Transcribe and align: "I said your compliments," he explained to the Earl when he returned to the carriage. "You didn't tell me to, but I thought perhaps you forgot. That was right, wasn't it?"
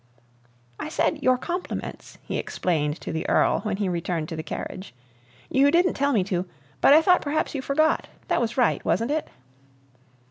"I 0.79 0.89
said 0.89 1.21
your 1.21 1.37
compliments," 1.37 2.17
he 2.23 2.39
explained 2.39 2.99
to 3.01 3.11
the 3.11 3.29
Earl 3.29 3.59
when 3.59 3.77
he 3.77 3.87
returned 3.87 4.29
to 4.29 4.35
the 4.35 4.41
carriage. 4.41 4.95
"You 5.47 5.69
didn't 5.69 5.93
tell 5.93 6.11
me 6.11 6.23
to, 6.23 6.47
but 6.81 6.95
I 6.95 7.03
thought 7.03 7.21
perhaps 7.21 7.53
you 7.53 7.61
forgot. 7.61 8.07
That 8.27 8.41
was 8.41 8.57
right, 8.57 8.83
wasn't 8.83 9.11
it?" 9.11 9.27